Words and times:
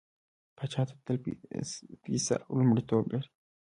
پاچا 0.57 0.81
ته 0.87 0.95
تل 1.05 1.15
پيسه 2.03 2.35
لومړيتوب 2.55 3.03
لري. 3.13 3.29